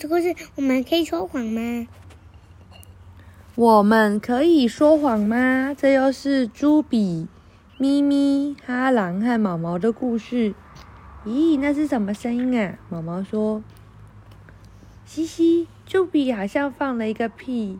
[0.00, 1.86] 的故事，我们可以说谎吗？
[3.54, 5.76] 我们可以说谎吗？
[5.76, 7.28] 这又是朱比、
[7.76, 10.54] 咪咪、哈狼和毛毛的故事。
[11.26, 12.78] 咦，那是什么声音啊？
[12.88, 13.62] 毛毛说
[15.04, 17.78] ：“嘻嘻，朱比好像放了一个屁。”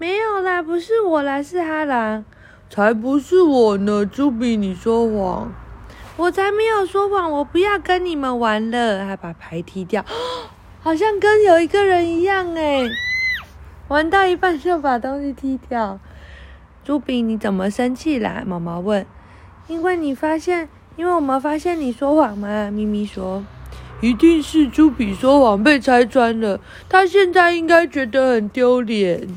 [0.00, 2.24] 没有啦，不是我啦，是哈狼。
[2.70, 5.52] 才不是我呢，朱比，你说谎。
[6.16, 10.02] 我才没有说谎，我不要跟你们玩了，还把牌踢掉，
[10.82, 12.88] 好像跟有一个人一样哎。
[13.88, 15.98] 玩到一半就把东西踢掉。
[16.82, 18.42] 朱比，你怎么生气啦？
[18.46, 19.04] 毛毛问。
[19.68, 22.70] 因为你发现，因为我们发现你说谎嘛。
[22.70, 23.44] 咪咪说，
[24.00, 26.58] 一定是朱比说谎被拆穿了，
[26.88, 29.28] 他现在应该觉得很丢脸。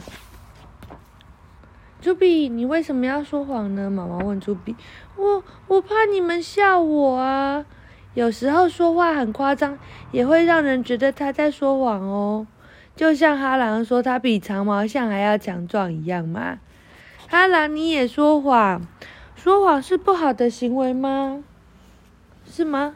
[2.01, 3.89] 朱比，你为什么要说谎呢？
[3.89, 4.75] 毛毛问朱比。
[5.15, 7.65] 我我怕你们笑我啊。
[8.13, 9.77] 有时候说话很夸张，
[10.11, 12.47] 也会让人觉得他在说谎哦。
[12.95, 16.59] 就像哈狼说他比长毛象还要强壮一样嘛。
[17.27, 18.81] 哈狼，你也说谎？
[19.35, 21.43] 说谎是不好的行为吗？
[22.45, 22.95] 是吗？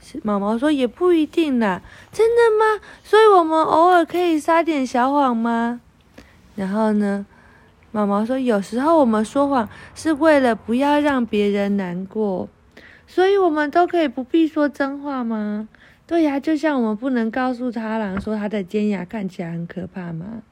[0.00, 1.82] 是毛毛说也不一定啦。
[2.10, 2.82] 真的吗？
[3.04, 5.80] 所以我们偶尔可以撒点小谎吗？
[6.56, 7.24] 然后呢？
[7.90, 12.46] 毛毛说：“有时候我们说谎是为了不要让别人难过，
[13.08, 15.68] 所以我们都可以不必说真话吗？
[16.06, 20.42] 对呀，就像我们不能告诉他狼说他的尖牙看起来很可怕吗？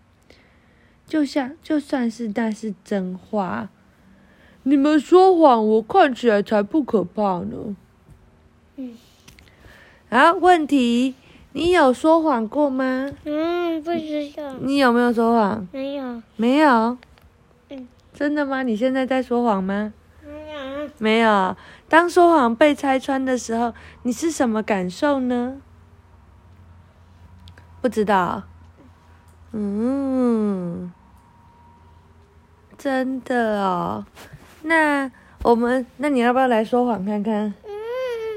[1.06, 3.68] 就像就算是那是真话，
[4.64, 7.76] 你们说谎，我看起来才不可怕呢。
[8.76, 8.94] 嗯，
[10.10, 11.14] 好，问题，
[11.52, 13.10] 你有说谎过吗？
[13.24, 14.54] 嗯，不知道。
[14.60, 15.68] 你有没有说谎？
[15.72, 16.22] 没有。
[16.36, 16.98] 没有。”
[17.70, 18.62] 嗯，真的吗？
[18.62, 19.92] 你现在在说谎吗？
[20.98, 21.56] 没有。
[21.88, 25.60] 当说谎被拆穿的时候，你是什么感受呢？
[27.80, 28.42] 不知道。
[29.52, 30.92] 嗯，
[32.76, 34.04] 真的哦。
[34.62, 35.10] 那
[35.42, 37.54] 我们，那你要不要来说谎看看？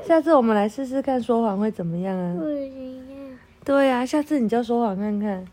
[0.06, 2.36] 下次我们来试试看说谎会怎么样啊？
[3.66, 5.46] 对呀，下次你就说谎看看。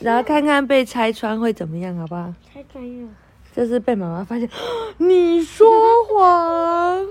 [0.00, 2.32] 然后看看被拆穿会怎么样，好不好？
[2.52, 3.08] 拆穿了，
[3.54, 4.48] 就是被妈妈发现
[4.98, 5.70] 你说
[6.08, 7.06] 谎，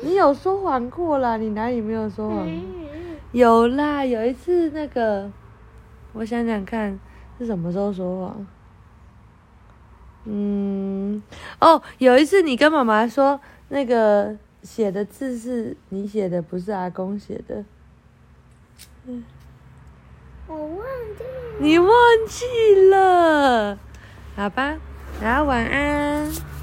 [0.00, 1.36] 你有说谎过啦？
[1.36, 2.48] 你哪里没有说谎？
[3.32, 5.30] 有啦，有一次那个，
[6.12, 6.98] 我想想看
[7.38, 8.46] 是什么时候说谎。
[10.24, 11.22] 嗯，
[11.60, 13.38] 哦，有一次你跟妈妈说
[13.68, 17.64] 那个写的字是你写的，不是阿公写的。
[19.06, 19.22] 嗯。
[20.46, 20.76] 我忘
[21.16, 21.24] 记，
[21.58, 21.90] 你忘
[22.28, 22.44] 记
[22.90, 23.78] 了，
[24.36, 24.78] 好吧，
[25.20, 26.53] 然后晚安。